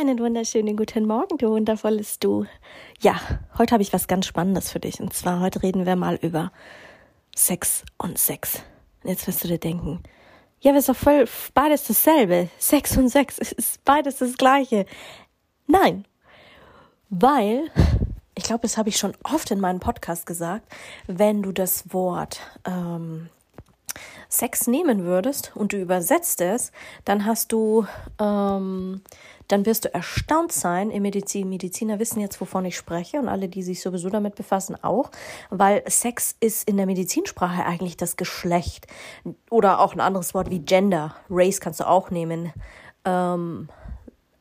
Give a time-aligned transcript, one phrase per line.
[0.00, 2.46] Einen wunderschönen guten Morgen, du wundervolles Du.
[3.00, 3.20] Ja,
[3.58, 5.00] heute habe ich was ganz Spannendes für dich.
[5.00, 6.52] Und zwar heute reden wir mal über
[7.34, 8.62] Sex und Sex.
[9.02, 10.00] Und jetzt wirst du dir denken,
[10.60, 12.48] ja, aber ist doch voll beides dasselbe.
[12.58, 14.86] Sex und Sex, ist beides das gleiche.
[15.66, 16.04] Nein,
[17.10, 17.68] weil,
[18.36, 20.72] ich glaube, das habe ich schon oft in meinem Podcast gesagt,
[21.08, 23.30] wenn du das Wort ähm,
[24.28, 26.70] Sex nehmen würdest und du übersetzt es,
[27.04, 27.84] dann hast du,
[28.20, 29.02] ähm,
[29.48, 30.90] dann wirst du erstaunt sein.
[30.90, 34.76] Im Medizin, Mediziner wissen jetzt, wovon ich spreche und alle, die sich sowieso damit befassen,
[34.82, 35.10] auch,
[35.50, 38.86] weil Sex ist in der Medizinsprache eigentlich das Geschlecht
[39.50, 41.16] oder auch ein anderes Wort wie Gender.
[41.28, 42.52] Race kannst du auch nehmen.
[43.04, 43.68] Ähm,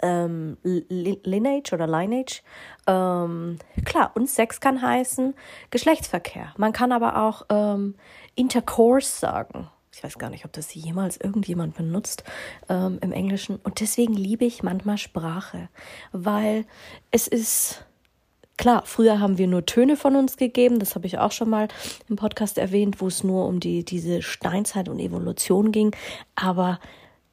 [0.02, 2.44] ähm, Lineage oder Lineage.
[2.86, 5.34] Ähm, klar, und Sex kann heißen
[5.72, 6.54] Geschlechtsverkehr.
[6.58, 7.96] Man kann aber auch ähm,
[8.36, 9.70] Intercourse sagen.
[9.98, 12.24] Ich weiß gar nicht, ob das jemals irgendjemand benutzt
[12.70, 13.56] ähm, im Englischen.
[13.64, 15.70] Und deswegen liebe ich manchmal Sprache,
[16.12, 16.66] weil
[17.10, 17.84] es ist
[18.60, 21.68] Klar, früher haben wir nur Töne von uns gegeben, das habe ich auch schon mal
[22.10, 25.96] im Podcast erwähnt, wo es nur um die, diese Steinzeit und Evolution ging.
[26.34, 26.80] Aber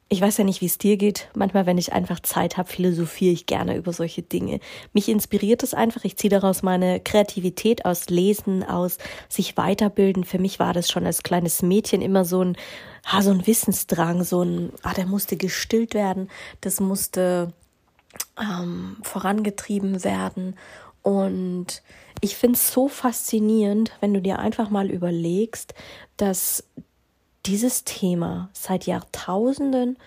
[0.07, 1.29] ich weiß ja nicht, wie es dir geht.
[1.33, 4.59] Manchmal, wenn ich einfach Zeit habe, philosophiere ich gerne über solche Dinge.
[4.93, 6.03] Mich inspiriert es einfach.
[6.05, 10.23] Ich ziehe daraus meine Kreativität aus Lesen, aus sich weiterbilden.
[10.23, 12.55] Für mich war das schon als kleines Mädchen immer so ein,
[13.03, 16.29] ah, so ein Wissensdrang, so ein, ah, der musste gestillt werden,
[16.61, 17.51] das musste
[18.39, 20.55] ähm, vorangetrieben werden.
[21.01, 21.81] Und
[22.21, 25.73] ich finde es so faszinierend, wenn du dir einfach mal überlegst,
[26.17, 26.63] dass
[27.45, 29.97] dieses Thema seit Jahrtausenden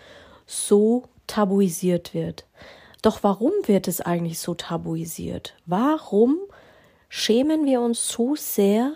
[0.46, 2.46] so tabuisiert wird.
[3.02, 5.54] Doch warum wird es eigentlich so tabuisiert?
[5.66, 6.38] Warum
[7.08, 8.94] schämen wir uns so sehr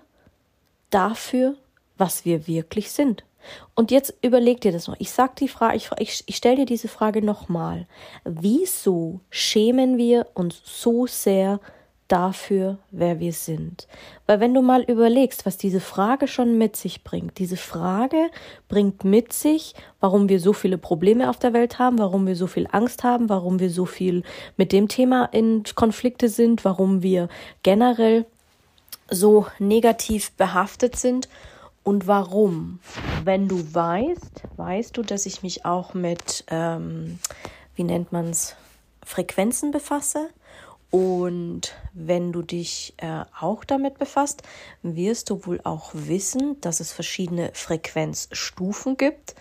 [0.90, 1.54] dafür,
[1.96, 3.24] was wir wirklich sind?
[3.74, 4.96] Und jetzt überleg dir das noch.
[4.98, 7.86] Ich sag die Frage, ich, ich, ich stelle dir diese Frage nochmal.
[8.24, 11.60] Wieso schämen wir uns so sehr
[12.12, 13.88] dafür, wer wir sind.
[14.26, 18.30] Weil wenn du mal überlegst, was diese Frage schon mit sich bringt, diese Frage
[18.68, 22.46] bringt mit sich, warum wir so viele Probleme auf der Welt haben, warum wir so
[22.46, 24.24] viel Angst haben, warum wir so viel
[24.58, 27.28] mit dem Thema in Konflikte sind, warum wir
[27.62, 28.26] generell
[29.10, 31.30] so negativ behaftet sind
[31.82, 32.80] und warum.
[33.24, 37.18] Wenn du weißt, weißt du, dass ich mich auch mit, ähm,
[37.74, 38.54] wie nennt man's,
[39.02, 40.28] Frequenzen befasse
[40.92, 44.42] und wenn du dich äh, auch damit befasst,
[44.82, 49.34] wirst du wohl auch wissen, dass es verschiedene Frequenzstufen gibt.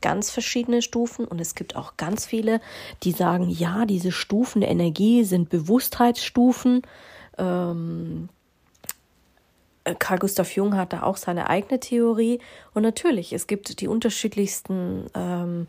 [0.00, 2.60] Ganz verschiedene Stufen und es gibt auch ganz viele,
[3.04, 6.82] die sagen, ja, diese Stufen der Energie sind Bewusstheitsstufen.
[7.38, 8.28] Ähm,
[10.00, 12.40] Carl Gustav Jung hat da auch seine eigene Theorie.
[12.74, 15.68] Und natürlich, es gibt die unterschiedlichsten ähm,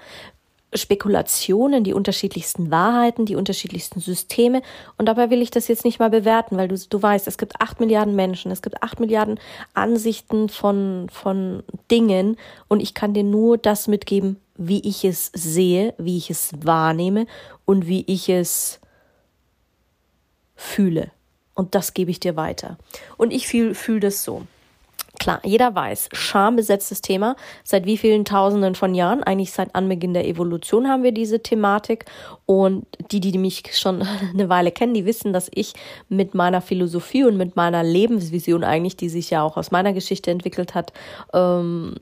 [0.74, 4.62] Spekulationen, die unterschiedlichsten Wahrheiten, die unterschiedlichsten Systeme.
[4.98, 7.62] Und dabei will ich das jetzt nicht mal bewerten, weil du, du weißt, es gibt
[7.62, 9.40] acht Milliarden Menschen, es gibt acht Milliarden
[9.74, 15.94] Ansichten von, von Dingen und ich kann dir nur das mitgeben, wie ich es sehe,
[15.98, 17.28] wie ich es wahrnehme
[17.66, 18.80] und wie ich es
[20.56, 21.12] fühle.
[21.54, 22.78] Und das gebe ich dir weiter.
[23.18, 24.44] Und ich fühle fühl das so.
[25.20, 27.36] Klar, jeder weiß, schambesetztes Thema.
[27.64, 29.24] Seit wie vielen Tausenden von Jahren?
[29.24, 32.06] Eigentlich seit Anbeginn der Evolution haben wir diese Thematik.
[32.46, 35.74] Und die, die mich schon eine Weile kennen, die wissen, dass ich
[36.08, 40.30] mit meiner Philosophie und mit meiner Lebensvision eigentlich, die sich ja auch aus meiner Geschichte
[40.30, 40.94] entwickelt hat,
[41.34, 41.96] ähm,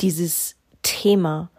[0.00, 1.50] dieses Thema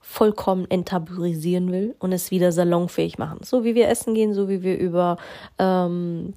[0.00, 3.40] vollkommen enttabuisieren will und es wieder salonfähig machen.
[3.42, 5.18] So wie wir essen gehen, so wie wir über
[5.58, 6.34] ähm,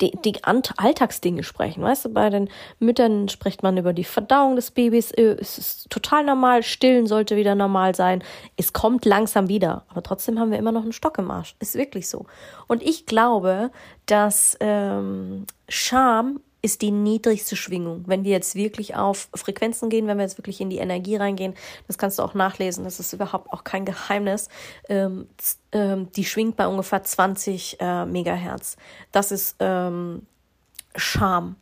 [0.00, 1.82] die, die Alltagsdinge sprechen.
[1.82, 2.48] Weißt du, bei den
[2.78, 5.10] Müttern spricht man über die Verdauung des Babys.
[5.12, 6.62] Äh, es ist total normal.
[6.62, 8.22] Stillen sollte wieder normal sein.
[8.56, 9.84] Es kommt langsam wieder.
[9.88, 11.56] Aber trotzdem haben wir immer noch einen Stock im Arsch.
[11.60, 12.26] Ist wirklich so.
[12.66, 13.70] Und ich glaube,
[14.06, 18.02] dass ähm, Scham ist die niedrigste Schwingung.
[18.06, 21.54] Wenn wir jetzt wirklich auf Frequenzen gehen, wenn wir jetzt wirklich in die Energie reingehen,
[21.86, 24.48] das kannst du auch nachlesen, das ist überhaupt auch kein Geheimnis,
[24.88, 25.28] ähm,
[25.70, 28.76] ähm, die schwingt bei ungefähr 20 äh, Megahertz.
[29.12, 30.26] Das ist ähm,
[30.96, 31.54] Scham.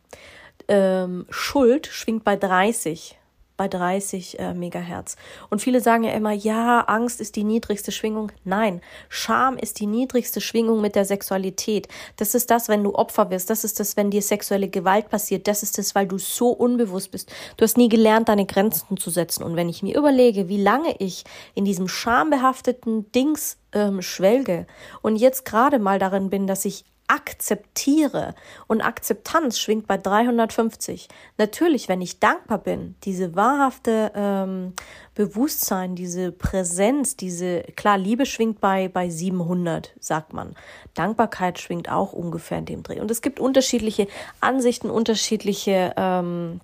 [0.67, 3.15] Ähm, Schuld schwingt bei 30
[3.57, 5.15] bei 30 äh, Megahertz.
[5.49, 8.31] Und viele sagen ja immer, ja, Angst ist die niedrigste Schwingung.
[8.43, 11.87] Nein, Scham ist die niedrigste Schwingung mit der Sexualität.
[12.17, 13.49] Das ist das, wenn du Opfer wirst.
[13.49, 15.47] Das ist das, wenn dir sexuelle Gewalt passiert.
[15.47, 17.31] Das ist das, weil du so unbewusst bist.
[17.57, 19.43] Du hast nie gelernt, deine Grenzen zu setzen.
[19.43, 21.23] Und wenn ich mir überlege, wie lange ich
[21.53, 24.67] in diesem schambehafteten Dings ähm, schwelge
[25.01, 28.35] und jetzt gerade mal darin bin, dass ich akzeptiere
[28.67, 31.07] und Akzeptanz schwingt bei 350.
[31.37, 34.73] Natürlich, wenn ich dankbar bin, diese wahrhafte ähm,
[35.13, 40.55] Bewusstsein, diese Präsenz, diese, klar, Liebe schwingt bei, bei 700, sagt man.
[40.93, 42.99] Dankbarkeit schwingt auch ungefähr in dem Dreh.
[42.99, 44.07] Und es gibt unterschiedliche
[44.41, 46.59] Ansichten, unterschiedliche ähm,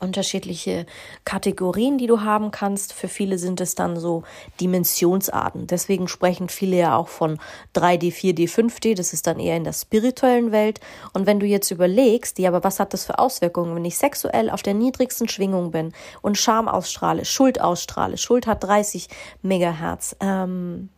[0.00, 0.86] unterschiedliche
[1.24, 2.92] Kategorien, die du haben kannst.
[2.92, 4.24] Für viele sind es dann so
[4.60, 5.66] Dimensionsarten.
[5.66, 7.38] Deswegen sprechen viele ja auch von
[7.74, 8.96] 3D, 4D, 5D.
[8.96, 10.80] Das ist dann eher in der spirituellen Welt.
[11.12, 14.50] Und wenn du jetzt überlegst, ja, aber was hat das für Auswirkungen, wenn ich sexuell
[14.50, 15.92] auf der niedrigsten Schwingung bin
[16.22, 19.08] und Scham ausstrahle, Schuld ausstrahle, Schuld hat 30
[19.42, 20.88] Megahertz, ähm,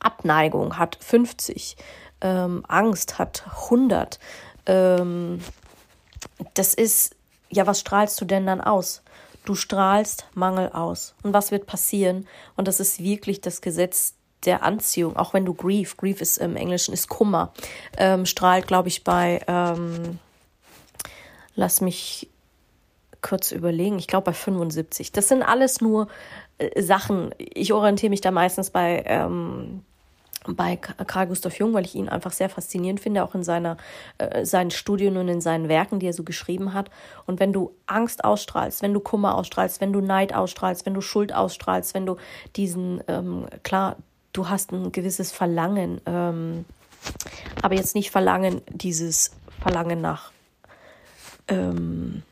[0.00, 1.76] Abneigung hat 50,
[2.20, 4.18] ähm, Angst hat 100,
[4.66, 5.40] ähm,
[6.54, 7.16] das ist
[7.50, 9.02] ja, was strahlst du denn dann aus?
[9.44, 11.14] Du strahlst Mangel aus.
[11.22, 12.26] Und was wird passieren?
[12.56, 14.14] Und das ist wirklich das Gesetz
[14.44, 17.52] der Anziehung, auch wenn du Grief, Grief ist im Englischen ist Kummer,
[17.96, 20.18] ähm, strahlt, glaube ich, bei, ähm,
[21.54, 22.28] lass mich
[23.20, 25.10] kurz überlegen, ich glaube bei 75.
[25.10, 26.08] Das sind alles nur
[26.58, 27.34] äh, Sachen.
[27.38, 29.82] Ich orientiere mich da meistens bei ähm,
[30.54, 33.76] bei Karl Gustav Jung, weil ich ihn einfach sehr faszinierend finde, auch in seiner,
[34.18, 36.90] äh, seinen Studien und in seinen Werken, die er so geschrieben hat.
[37.26, 41.00] Und wenn du Angst ausstrahlst, wenn du Kummer ausstrahlst, wenn du Neid ausstrahlst, wenn du
[41.00, 42.16] Schuld ausstrahlst, wenn du
[42.56, 43.96] diesen, ähm, klar,
[44.32, 46.64] du hast ein gewisses Verlangen, ähm,
[47.62, 50.32] aber jetzt nicht Verlangen, dieses Verlangen nach,
[51.48, 52.22] ähm,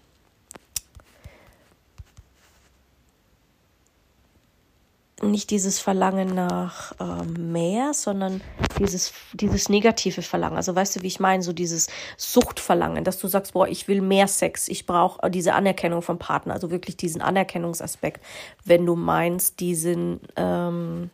[5.26, 8.40] nicht dieses Verlangen nach ähm, mehr, sondern
[8.78, 10.56] dieses, dieses negative Verlangen.
[10.56, 14.00] Also weißt du, wie ich meine, so dieses Suchtverlangen, dass du sagst, boah, ich will
[14.00, 18.23] mehr Sex, ich brauche diese Anerkennung vom Partner, also wirklich diesen Anerkennungsaspekt,
[18.64, 21.11] wenn du meinst, diesen, ähm,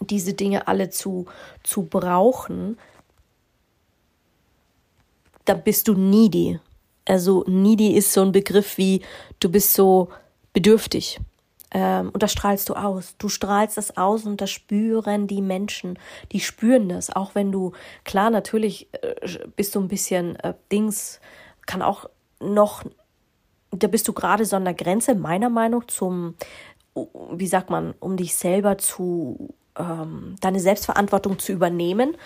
[0.00, 1.26] diese Dinge alle zu,
[1.62, 2.78] zu brauchen,
[5.44, 6.60] dann bist du needy.
[7.04, 9.02] Also needy ist so ein Begriff wie,
[9.40, 10.08] du bist so
[10.52, 11.20] bedürftig
[11.70, 13.14] ähm, und das strahlst du aus.
[13.18, 15.98] Du strahlst das aus und das spüren die Menschen.
[16.32, 17.72] Die spüren das, auch wenn du,
[18.04, 19.14] klar, natürlich äh,
[19.56, 21.20] bist du ein bisschen äh, Dings,
[21.66, 22.08] kann auch
[22.40, 22.84] noch,
[23.70, 26.34] da bist du gerade so an der Grenze, meiner Meinung, zum,
[27.32, 32.16] wie sagt man, um dich selber zu, ähm, deine Selbstverantwortung zu übernehmen.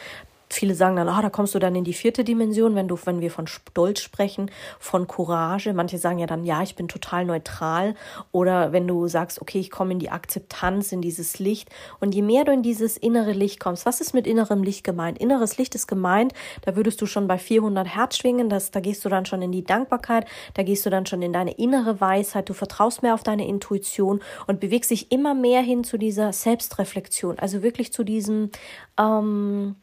[0.55, 3.21] Viele sagen dann, ah, da kommst du dann in die vierte Dimension, wenn du, wenn
[3.21, 5.73] wir von Stolz sprechen, von Courage.
[5.73, 7.95] Manche sagen ja dann, ja, ich bin total neutral.
[8.33, 11.71] Oder wenn du sagst, okay, ich komme in die Akzeptanz, in dieses Licht.
[12.01, 15.19] Und je mehr du in dieses innere Licht kommst, was ist mit innerem Licht gemeint?
[15.19, 16.33] Inneres Licht ist gemeint,
[16.63, 19.53] da würdest du schon bei 400 Hertz schwingen, das, da gehst du dann schon in
[19.53, 23.23] die Dankbarkeit, da gehst du dann schon in deine innere Weisheit, du vertraust mehr auf
[23.23, 28.51] deine Intuition und bewegst dich immer mehr hin zu dieser Selbstreflexion, also wirklich zu diesem,
[28.99, 29.77] ähm,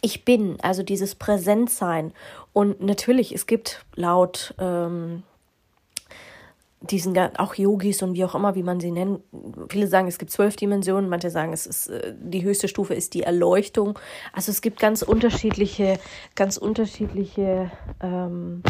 [0.00, 2.12] ich bin, also dieses Präsentsein.
[2.52, 5.22] Und natürlich, es gibt laut ähm,
[6.80, 9.20] diesen auch Yogis und wie auch immer, wie man sie nennt.
[9.68, 13.14] Viele sagen, es gibt zwölf Dimensionen, manche sagen, es ist äh, die höchste Stufe ist
[13.14, 13.98] die Erleuchtung.
[14.32, 15.98] Also es gibt ganz unterschiedliche,
[16.34, 17.70] ganz unterschiedliche
[18.02, 18.62] ähm,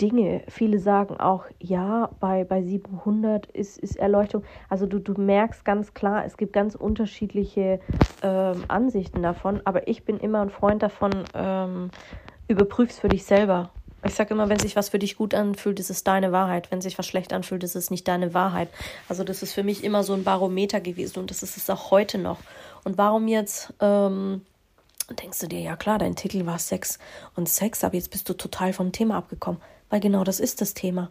[0.00, 0.42] Dinge.
[0.48, 4.44] Viele sagen auch, ja, bei, bei 700 ist, ist Erleuchtung.
[4.68, 7.80] Also du, du merkst ganz klar, es gibt ganz unterschiedliche
[8.22, 9.60] ähm, Ansichten davon.
[9.64, 11.90] Aber ich bin immer ein Freund davon, ähm,
[12.48, 13.70] überprüf's für dich selber.
[14.04, 16.70] Ich sage immer, wenn sich was für dich gut anfühlt, ist es deine Wahrheit.
[16.70, 18.68] Wenn sich was schlecht anfühlt, ist es nicht deine Wahrheit.
[19.08, 21.90] Also das ist für mich immer so ein Barometer gewesen und das ist es auch
[21.90, 22.38] heute noch.
[22.84, 23.72] Und warum jetzt...
[23.80, 24.42] Ähm,
[25.14, 26.98] denkst du dir, ja klar, dein Titel war Sex
[27.34, 29.60] und Sex, aber jetzt bist du total vom Thema abgekommen,
[29.90, 31.10] weil genau das ist das Thema.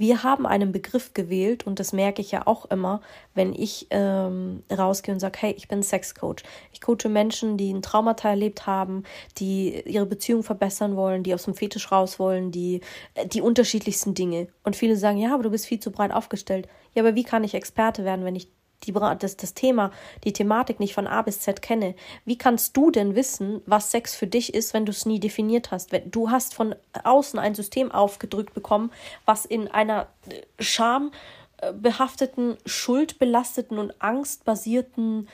[0.00, 3.00] Wir haben einen Begriff gewählt und das merke ich ja auch immer,
[3.34, 6.44] wenn ich ähm, rausgehe und sage, hey, ich bin Sexcoach.
[6.72, 9.02] Ich coache Menschen, die ein Traumata erlebt haben,
[9.38, 12.80] die ihre Beziehung verbessern wollen, die aus dem Fetisch raus wollen, die
[13.14, 14.46] äh, die unterschiedlichsten Dinge.
[14.62, 16.68] Und viele sagen, ja, aber du bist viel zu breit aufgestellt.
[16.94, 18.52] Ja, aber wie kann ich Experte werden, wenn ich
[18.84, 19.90] die, das, das Thema,
[20.24, 21.94] die Thematik nicht von A bis Z kenne,
[22.24, 25.70] wie kannst du denn wissen, was Sex für dich ist, wenn du es nie definiert
[25.70, 25.90] hast?
[26.06, 28.90] Du hast von außen ein System aufgedrückt bekommen,
[29.24, 35.28] was in einer äh, schambehafteten, schuldbelasteten und angstbasierten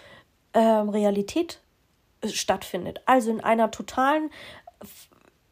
[0.52, 1.60] äh, Realität
[2.22, 3.02] äh, stattfindet.
[3.06, 4.30] Also in einer totalen,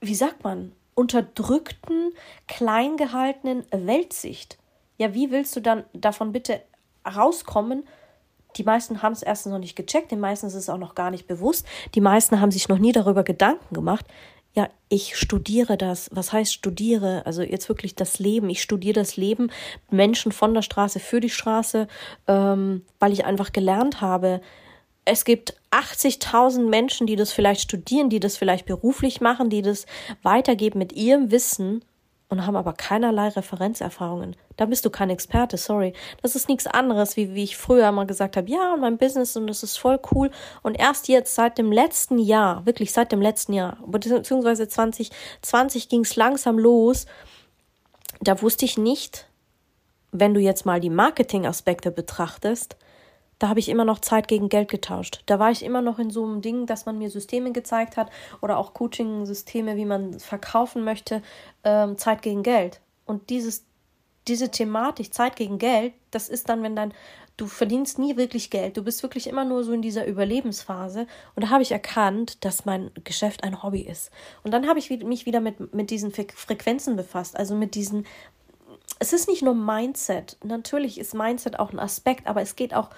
[0.00, 2.12] wie sagt man, unterdrückten,
[2.49, 4.58] klein gehaltenen Weltsicht.
[4.99, 6.62] Ja, wie willst du dann davon bitte
[7.06, 7.85] rauskommen?
[8.56, 11.11] Die meisten haben es erstens noch nicht gecheckt, den meisten ist es auch noch gar
[11.11, 14.06] nicht bewusst, die meisten haben sich noch nie darüber Gedanken gemacht.
[14.54, 16.11] Ja, ich studiere das.
[16.12, 17.25] Was heißt studiere?
[17.25, 18.50] Also jetzt wirklich das Leben.
[18.50, 19.50] Ich studiere das Leben,
[19.90, 21.88] Menschen von der Straße für die Straße,
[22.28, 24.42] ähm, weil ich einfach gelernt habe,
[25.04, 29.87] es gibt 80.000 Menschen, die das vielleicht studieren, die das vielleicht beruflich machen, die das
[30.23, 31.82] weitergeben mit ihrem Wissen
[32.32, 34.36] und haben aber keinerlei Referenzerfahrungen.
[34.56, 35.92] Da bist du kein Experte, sorry.
[36.22, 39.36] Das ist nichts anderes, wie, wie ich früher immer gesagt habe, ja, und mein Business
[39.36, 40.30] und das ist voll cool.
[40.62, 46.00] Und erst jetzt, seit dem letzten Jahr, wirklich seit dem letzten Jahr, beziehungsweise 2020 ging
[46.00, 47.04] es langsam los,
[48.22, 49.26] da wusste ich nicht,
[50.10, 52.76] wenn du jetzt mal die Marketing-Aspekte betrachtest,
[53.42, 55.25] da habe ich immer noch Zeit gegen Geld getauscht.
[55.26, 58.08] Da war ich immer noch in so einem Ding, dass man mir Systeme gezeigt hat
[58.40, 61.22] oder auch Coaching-Systeme, wie man verkaufen möchte,
[61.64, 62.80] ähm, Zeit gegen Geld.
[63.04, 63.64] Und dieses,
[64.28, 66.94] diese Thematik, Zeit gegen Geld, das ist dann, wenn dann,
[67.37, 68.76] du verdienst nie wirklich Geld.
[68.76, 71.08] Du bist wirklich immer nur so in dieser Überlebensphase.
[71.34, 74.12] Und da habe ich erkannt, dass mein Geschäft ein Hobby ist.
[74.44, 78.06] Und dann habe ich mich wieder mit, mit diesen Frequenzen befasst, also mit diesen
[78.99, 80.37] es ist nicht nur Mindset.
[80.44, 82.90] Natürlich ist Mindset auch ein Aspekt, aber es geht auch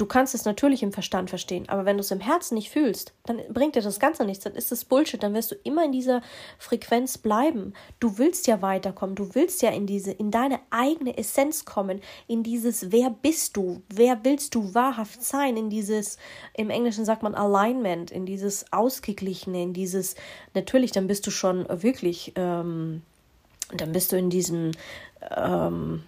[0.00, 3.12] Du kannst es natürlich im Verstand verstehen, aber wenn du es im Herzen nicht fühlst,
[3.26, 5.92] dann bringt dir das Ganze nichts, dann ist es Bullshit, dann wirst du immer in
[5.92, 6.22] dieser
[6.56, 7.74] Frequenz bleiben.
[7.98, 12.42] Du willst ja weiterkommen, du willst ja in diese, in deine eigene Essenz kommen, in
[12.42, 16.16] dieses, wer bist du, wer willst du wahrhaft sein, in dieses,
[16.54, 20.14] im Englischen sagt man Alignment, in dieses Ausgeglichene, in dieses,
[20.54, 23.02] natürlich, dann bist du schon wirklich, ähm,
[23.76, 24.70] dann bist du in diesem,
[25.36, 26.04] ähm,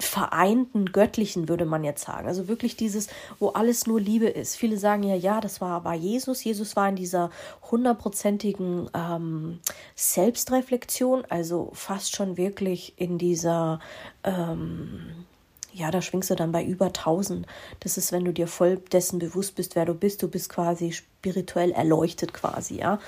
[0.00, 2.26] vereinten Göttlichen, würde man jetzt sagen.
[2.26, 4.56] Also wirklich dieses, wo alles nur Liebe ist.
[4.56, 6.42] Viele sagen ja, ja, das war, war Jesus.
[6.42, 7.30] Jesus war in dieser
[7.70, 9.60] hundertprozentigen ähm,
[9.94, 13.80] Selbstreflexion, also fast schon wirklich in dieser,
[14.24, 15.26] ähm,
[15.72, 17.46] ja, da schwingst du dann bei über 1000.
[17.80, 20.22] Das ist, wenn du dir voll dessen bewusst bist, wer du bist.
[20.22, 22.98] Du bist quasi spirituell erleuchtet quasi, ja.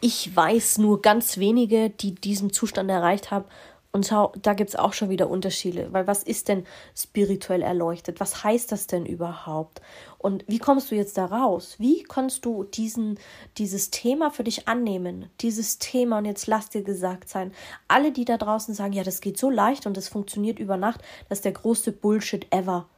[0.00, 3.46] Ich weiß nur ganz wenige, die diesen Zustand erreicht haben
[3.94, 8.18] und schau, da gibt es auch schon wieder Unterschiede, weil was ist denn spirituell erleuchtet?
[8.18, 9.80] Was heißt das denn überhaupt?
[10.18, 11.76] Und wie kommst du jetzt da raus?
[11.78, 13.20] Wie kannst du diesen,
[13.56, 15.30] dieses Thema für dich annehmen?
[15.40, 17.52] Dieses Thema, und jetzt lass dir gesagt sein,
[17.86, 21.00] alle, die da draußen sagen, ja, das geht so leicht und das funktioniert über Nacht,
[21.28, 22.88] das ist der größte Bullshit ever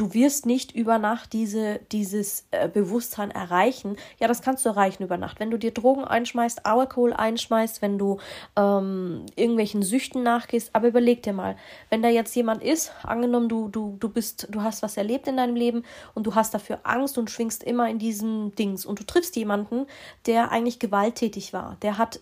[0.00, 3.96] du wirst nicht über Nacht diese, dieses äh, Bewusstsein erreichen.
[4.18, 5.40] Ja, das kannst du erreichen über Nacht.
[5.40, 8.16] Wenn du dir Drogen einschmeißt, Alkohol einschmeißt, wenn du
[8.56, 11.54] ähm, irgendwelchen Süchten nachgehst, aber überleg dir mal,
[11.90, 15.36] wenn da jetzt jemand ist, angenommen du, du, du bist, du hast was erlebt in
[15.36, 15.82] deinem Leben
[16.14, 19.86] und du hast dafür Angst und schwingst immer in diesen Dings und du triffst jemanden,
[20.24, 22.20] der eigentlich gewalttätig war, der hat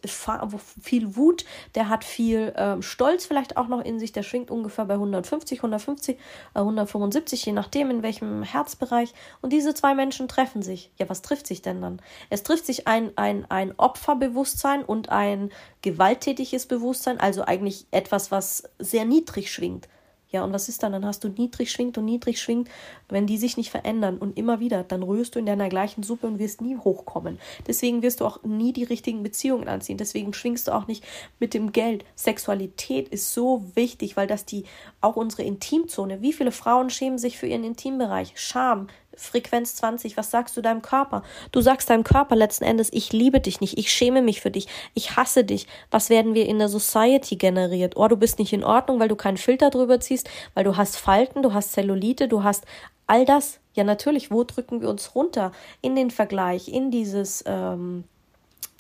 [0.83, 1.45] viel Wut,
[1.77, 5.61] der hat viel ähm, Stolz vielleicht auch noch in sich, der schwingt ungefähr bei 150,
[5.61, 6.19] 150,
[6.55, 9.13] äh, 175, je nach nachdem in welchem Herzbereich.
[9.43, 10.91] Und diese zwei Menschen treffen sich.
[10.99, 12.01] Ja, was trifft sich denn dann?
[12.31, 15.51] Es trifft sich ein, ein, ein Opferbewusstsein und ein
[15.83, 19.87] gewalttätiges Bewusstsein, also eigentlich etwas, was sehr niedrig schwingt.
[20.31, 20.93] Ja, und was ist dann?
[20.93, 22.69] Dann hast du niedrig schwingt und niedrig schwingt.
[23.09, 26.27] Wenn die sich nicht verändern und immer wieder, dann rührst du in deiner gleichen Suppe
[26.27, 27.39] und wirst nie hochkommen.
[27.67, 29.97] Deswegen wirst du auch nie die richtigen Beziehungen anziehen.
[29.97, 31.03] Deswegen schwingst du auch nicht
[31.39, 32.05] mit dem Geld.
[32.15, 34.65] Sexualität ist so wichtig, weil das die,
[35.01, 38.35] auch unsere Intimzone, wie viele Frauen schämen sich für ihren Intimbereich?
[38.37, 41.23] Scham, Frequenz 20, was sagst du deinem Körper?
[41.53, 44.69] Du sagst deinem Körper letzten Endes, ich liebe dich nicht, ich schäme mich für dich,
[44.95, 45.67] ich hasse dich.
[45.91, 47.97] Was werden wir in der Society generiert?
[47.97, 50.97] Oh, du bist nicht in Ordnung, weil du keinen Filter drüber ziehst, weil du hast
[50.97, 52.65] Falten, du hast Zellulite, du hast
[53.07, 53.59] all das.
[53.75, 55.53] Ja, natürlich, wo drücken wir uns runter?
[55.83, 58.05] In den Vergleich, in dieses ähm,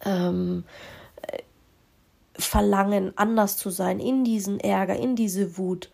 [0.04, 0.64] ähm,
[2.34, 5.90] Verlangen, anders zu sein, in diesen Ärger, in diese Wut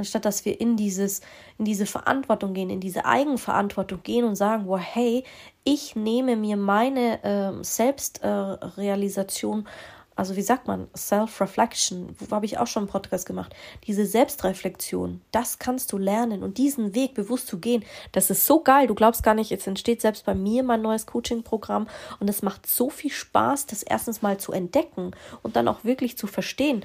[0.00, 1.20] anstatt dass wir in dieses,
[1.58, 5.22] in diese Verantwortung gehen, in diese Eigenverantwortung gehen und sagen, wow, hey,
[5.62, 9.68] ich nehme mir meine äh, Selbstrealisation, äh,
[10.16, 13.54] also wie sagt man, Self-Reflection, wo habe ich auch schon einen Podcast gemacht,
[13.86, 18.62] diese Selbstreflexion, das kannst du lernen und diesen Weg bewusst zu gehen, das ist so
[18.62, 21.88] geil, du glaubst gar nicht, jetzt entsteht selbst bei mir mein neues Coaching-Programm
[22.20, 26.18] und es macht so viel Spaß, das erstens mal zu entdecken und dann auch wirklich
[26.18, 26.84] zu verstehen,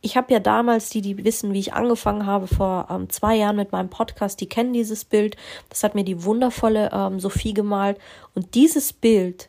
[0.00, 3.56] ich habe ja damals, die, die wissen, wie ich angefangen habe, vor ähm, zwei Jahren
[3.56, 5.36] mit meinem Podcast, die kennen dieses Bild.
[5.70, 7.98] Das hat mir die wundervolle ähm, Sophie gemalt.
[8.34, 9.48] Und dieses Bild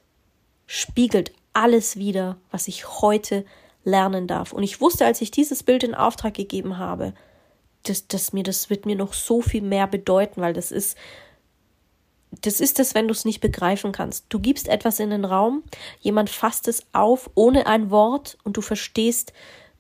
[0.66, 3.46] spiegelt alles wieder, was ich heute
[3.84, 4.52] lernen darf.
[4.52, 7.14] Und ich wusste, als ich dieses Bild in Auftrag gegeben habe,
[7.84, 10.98] dass, dass mir das wird mir noch so viel mehr bedeuten, weil das ist
[12.42, 14.26] das ist es, wenn du es nicht begreifen kannst.
[14.30, 15.64] Du gibst etwas in den Raum,
[16.00, 19.34] jemand fasst es auf ohne ein Wort und du verstehst,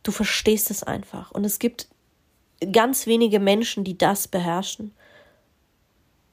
[0.03, 1.31] du verstehst es einfach.
[1.31, 1.87] Und es gibt
[2.71, 4.93] ganz wenige Menschen, die das beherrschen.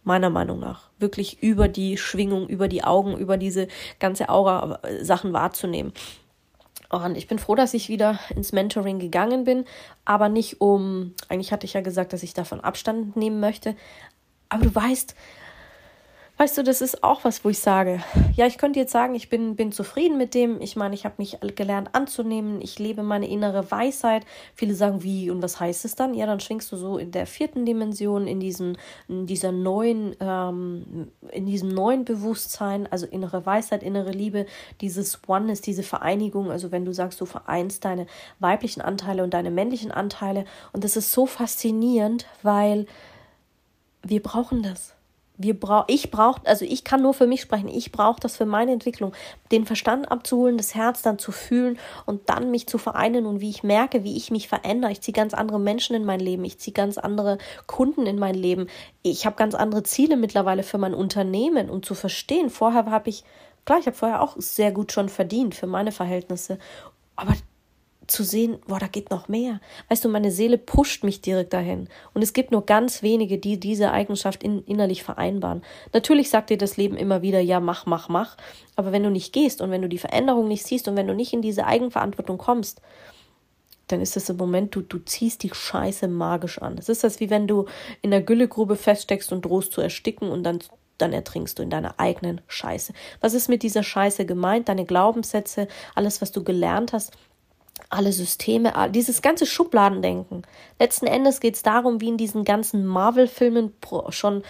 [0.04, 0.90] Meiner Meinung nach.
[0.98, 3.66] Wirklich über die Schwingung, über die Augen, über diese
[3.98, 5.92] ganze Aura äh, Sachen wahrzunehmen.
[6.88, 9.64] Und ich bin froh, dass ich wieder ins Mentoring gegangen bin,
[10.04, 13.74] aber nicht um, eigentlich hatte ich ja gesagt, dass ich davon Abstand nehmen möchte.
[14.48, 15.16] Aber du weißt,
[16.38, 18.02] Weißt du, das ist auch was, wo ich sage,
[18.34, 20.60] ja, ich könnte jetzt sagen, ich bin, bin zufrieden mit dem.
[20.60, 22.60] Ich meine, ich habe mich gelernt anzunehmen.
[22.60, 24.26] Ich lebe meine innere Weisheit.
[24.54, 26.12] Viele sagen, wie und was heißt es dann?
[26.12, 28.76] Ja, dann schwingst du so in der vierten Dimension, in diesem,
[29.08, 34.44] in dieser neuen, ähm, in diesem neuen Bewusstsein, also innere Weisheit, innere Liebe,
[34.82, 36.50] dieses Oneness, diese Vereinigung.
[36.50, 38.06] Also wenn du sagst, du vereinst deine
[38.40, 40.44] weiblichen Anteile und deine männlichen Anteile.
[40.74, 42.84] Und das ist so faszinierend, weil
[44.02, 44.95] wir brauchen das
[45.38, 48.46] wir brauch, ich brauche, also ich kann nur für mich sprechen, ich brauche das für
[48.46, 49.12] meine Entwicklung,
[49.52, 53.50] den Verstand abzuholen, das Herz dann zu fühlen und dann mich zu vereinen und wie
[53.50, 54.92] ich merke, wie ich mich verändere.
[54.92, 58.34] Ich ziehe ganz andere Menschen in mein Leben, ich ziehe ganz andere Kunden in mein
[58.34, 58.68] Leben.
[59.02, 62.50] Ich habe ganz andere Ziele mittlerweile für mein Unternehmen und zu verstehen.
[62.50, 63.24] Vorher habe ich,
[63.64, 66.58] klar, ich habe vorher auch sehr gut schon verdient für meine Verhältnisse,
[67.14, 67.34] aber
[68.06, 69.60] zu sehen, boah, da geht noch mehr.
[69.88, 71.88] Weißt du, meine Seele pusht mich direkt dahin.
[72.14, 75.62] Und es gibt nur ganz wenige, die diese Eigenschaft in, innerlich vereinbaren.
[75.92, 78.36] Natürlich sagt dir das Leben immer wieder, ja, mach, mach, mach.
[78.76, 81.14] Aber wenn du nicht gehst und wenn du die Veränderung nicht siehst und wenn du
[81.14, 82.80] nicht in diese Eigenverantwortung kommst,
[83.88, 86.76] dann ist das im Moment, du, du ziehst die Scheiße magisch an.
[86.76, 87.66] Es ist das, wie wenn du
[88.02, 90.60] in der Güllegrube feststeckst und drohst zu ersticken und dann
[90.98, 92.92] dann ertrinkst du in deiner eigenen Scheiße.
[93.20, 94.68] Was ist mit dieser Scheiße gemeint?
[94.68, 97.12] Deine Glaubenssätze, alles, was du gelernt hast,
[97.88, 100.42] alle Systeme, dieses ganze Schubladendenken.
[100.78, 103.72] Letzten Endes geht es darum, wie in diesen ganzen Marvel-Filmen
[104.08, 104.42] schon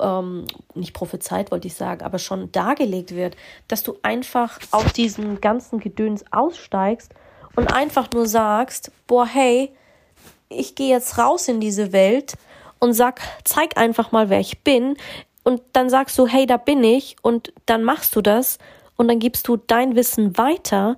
[0.00, 3.36] ähm, nicht prophezeit, wollte ich sagen, aber schon dargelegt wird,
[3.68, 7.12] dass du einfach aus diesem ganzen Gedöns aussteigst
[7.56, 9.70] und einfach nur sagst, boah, hey,
[10.48, 12.34] ich gehe jetzt raus in diese Welt
[12.78, 14.96] und sag, zeig einfach mal, wer ich bin.
[15.44, 18.58] Und dann sagst du, hey, da bin ich, und dann machst du das
[18.96, 20.96] und dann gibst du dein Wissen weiter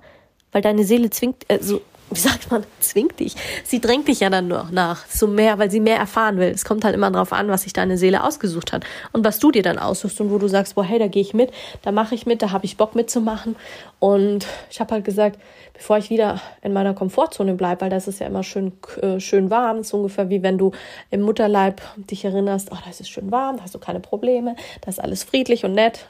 [0.55, 3.35] weil deine Seele zwingt, äh, so, wie sagt man, zwingt dich.
[3.65, 6.47] Sie drängt dich ja dann noch nach, so mehr, weil sie mehr erfahren will.
[6.47, 9.51] Es kommt halt immer darauf an, was sich deine Seele ausgesucht hat und was du
[9.51, 12.15] dir dann aussuchst und wo du sagst, boah, hey, da gehe ich mit, da mache
[12.15, 13.57] ich mit, da habe ich Bock mitzumachen.
[13.99, 15.41] Und ich habe halt gesagt,
[15.73, 19.49] bevor ich wieder in meiner Komfortzone bleibe, weil das ist ja immer schön, äh, schön
[19.49, 20.71] warm, so ungefähr wie wenn du
[21.11, 24.55] im Mutterleib dich erinnerst, oh, da ist es schön warm, da hast du keine Probleme,
[24.79, 26.07] da ist alles friedlich und nett,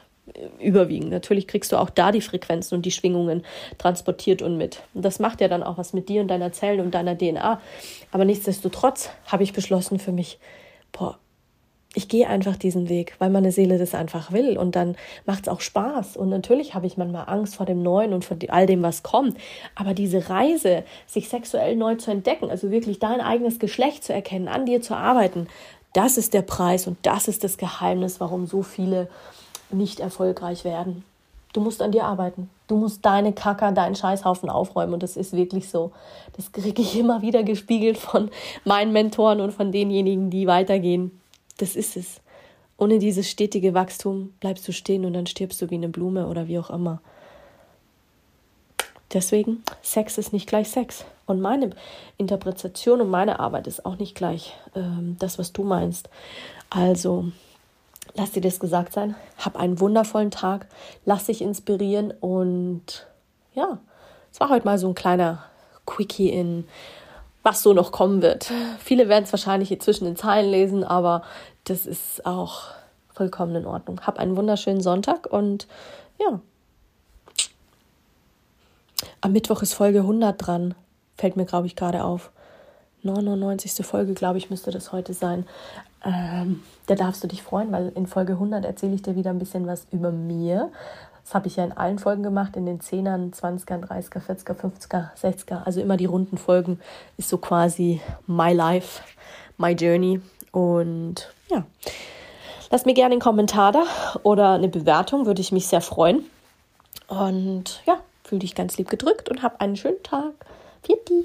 [0.60, 1.08] überwiegen.
[1.08, 3.44] Natürlich kriegst du auch da die Frequenzen und die Schwingungen
[3.78, 4.82] transportiert und mit.
[4.94, 7.60] Und das macht ja dann auch was mit dir und deiner Zellen und deiner DNA.
[8.10, 10.38] Aber nichtsdestotrotz habe ich beschlossen für mich,
[10.92, 11.18] boah,
[11.96, 15.48] ich gehe einfach diesen Weg, weil meine Seele das einfach will und dann macht es
[15.48, 16.18] auch Spaß.
[16.18, 19.38] Und natürlich habe ich manchmal Angst vor dem Neuen und vor all dem, was kommt.
[19.74, 24.46] Aber diese Reise, sich sexuell neu zu entdecken, also wirklich dein eigenes Geschlecht zu erkennen,
[24.46, 25.46] an dir zu arbeiten,
[25.94, 29.08] das ist der Preis und das ist das Geheimnis, warum so viele
[29.70, 31.04] nicht erfolgreich werden.
[31.52, 32.50] Du musst an dir arbeiten.
[32.66, 34.94] Du musst deine Kacker, deinen Scheißhaufen aufräumen.
[34.94, 35.92] Und das ist wirklich so.
[36.36, 38.30] Das kriege ich immer wieder gespiegelt von
[38.64, 41.18] meinen Mentoren und von denjenigen, die weitergehen.
[41.56, 42.20] Das ist es.
[42.76, 46.46] Ohne dieses stetige Wachstum bleibst du stehen und dann stirbst du wie eine Blume oder
[46.46, 47.00] wie auch immer.
[49.12, 51.06] Deswegen, Sex ist nicht gleich Sex.
[51.26, 51.70] Und meine
[52.18, 56.10] Interpretation und meine Arbeit ist auch nicht gleich ähm, das, was du meinst.
[56.68, 57.26] Also,
[58.16, 59.14] lass dir das gesagt sein.
[59.38, 60.66] Hab einen wundervollen Tag.
[61.04, 62.12] Lass dich inspirieren.
[62.20, 63.06] Und
[63.54, 63.78] ja,
[64.32, 65.44] es war heute mal so ein kleiner
[65.86, 66.66] Quickie in,
[67.42, 68.50] was so noch kommen wird.
[68.78, 71.22] Viele werden es wahrscheinlich hier zwischen den Zeilen lesen, aber
[71.64, 72.64] das ist auch
[73.14, 74.00] vollkommen in Ordnung.
[74.06, 75.66] Hab einen wunderschönen Sonntag und
[76.18, 76.40] ja.
[79.20, 80.74] Am Mittwoch ist Folge 100 dran.
[81.16, 82.30] Fällt mir, glaube ich, gerade auf.
[83.02, 83.86] 99.
[83.86, 85.46] Folge, glaube ich, müsste das heute sein.
[86.06, 89.40] Ähm, da darfst du dich freuen, weil in Folge 100 erzähle ich dir wieder ein
[89.40, 90.70] bisschen was über mir.
[91.24, 95.08] Das habe ich ja in allen Folgen gemacht, in den 10ern, 20er, 30er, 40er, 50er,
[95.20, 95.64] 60er.
[95.64, 96.78] Also immer die runden Folgen
[97.16, 99.02] ist so quasi my life,
[99.58, 100.20] my journey.
[100.52, 101.64] Und ja,
[102.70, 103.82] lass mir gerne einen Kommentar da
[104.22, 106.24] oder eine Bewertung, würde ich mich sehr freuen.
[107.08, 110.34] Und ja, fühle dich ganz lieb gedrückt und hab einen schönen Tag.
[110.84, 111.24] Vierte.